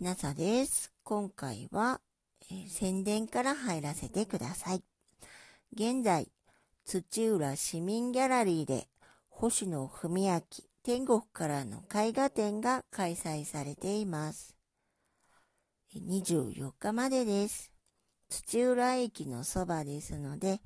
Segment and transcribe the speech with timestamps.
[0.00, 0.94] ひなさです。
[1.04, 2.00] 今回は、
[2.50, 4.82] えー、宣伝から入らせてください。
[5.74, 6.28] 現在、
[6.86, 8.88] 土浦市民ギャラリーで
[9.28, 10.42] 星野文明
[10.82, 14.56] 天国からの絵画展が開催されています。
[15.94, 17.70] 24日までです。
[18.30, 20.62] 土浦駅のそばですので、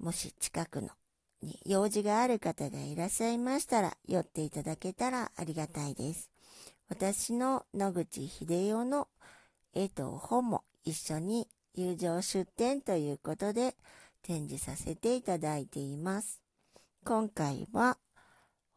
[0.00, 0.88] もし近くの
[1.42, 6.28] に用事がある方がいらっしゃいましたら、寄っていただけたらありがたいです。
[6.88, 9.08] 私の野口秀夫の
[9.74, 13.76] 絵と本も一緒に友情出展ということで
[14.22, 16.40] 展示させていただいています。
[17.04, 17.98] 今回は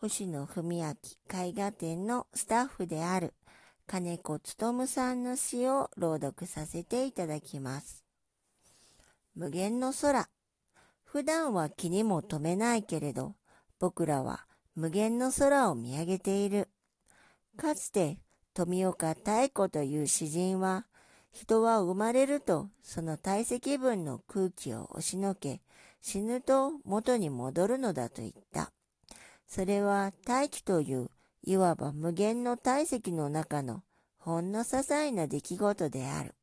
[0.00, 0.94] 星野文明
[1.32, 3.34] 絵画展のスタッフである
[3.86, 8.04] 金子勉さんの詩を朗読させていただきます。
[9.34, 10.28] 無限の空。
[11.04, 13.34] 普段は気にも留めないけれど、
[13.78, 16.68] 僕らは無限の空を見上げている。
[17.58, 18.18] かつて
[18.54, 20.86] 富岡妙子という詩人は、
[21.32, 25.60] 人は生まれるとその体積分の空気を押しのけ、
[26.00, 28.70] 死ぬと元に戻るのだと言った。
[29.48, 31.10] それは大気という
[31.42, 33.82] いわば無限の体積の中の
[34.18, 36.36] ほんの些細な出来事である。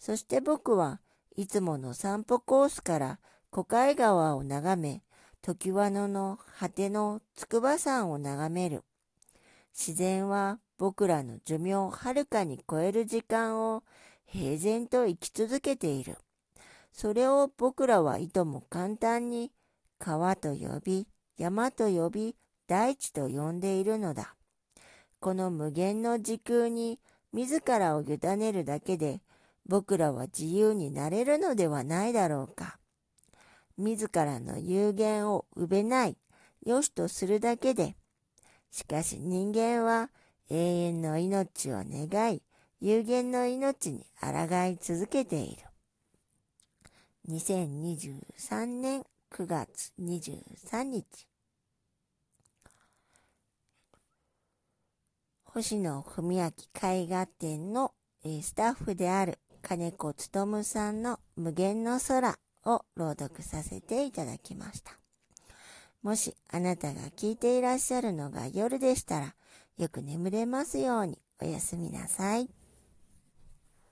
[0.00, 1.00] そして僕は
[1.36, 3.18] いつもの散歩コースから
[3.50, 5.04] 小海川を眺め、
[5.42, 8.82] 時和野の果ての筑波山を眺める。
[9.76, 13.82] 自然は僕らの寿命をはるかに超える時間を
[14.24, 16.16] 平然と生き続けている。
[16.92, 19.50] それを僕らはいとも簡単に
[19.98, 22.36] 川と呼び、山と呼び、
[22.68, 24.36] 大地と呼んでいるのだ。
[25.18, 27.00] この無限の時空に
[27.32, 29.20] 自らを委ねるだけで
[29.66, 32.78] 僕らは自由になれるのではないだろうか。
[33.76, 36.16] 自らの有限をうべない、
[36.64, 37.96] よしとするだけで、
[38.74, 40.10] しかし人間は
[40.50, 42.42] 永遠の命を願い、
[42.80, 45.62] 有限の命に抗い続けている。
[47.28, 51.06] 2023年9月23日
[55.44, 57.92] 星野文明絵画展の
[58.24, 62.34] スタッフである金子勉さんの無限の空
[62.64, 65.03] を朗読させていただきました。
[66.04, 69.34] もしあなたが聞いていらっしゃるのが夜でしたら、
[69.78, 72.50] よく眠れますようにおやすみなさい。